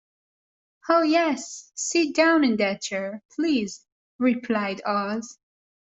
[0.89, 3.85] "Oh, yes; sit down in that chair, please,"
[4.17, 5.37] replied Oz.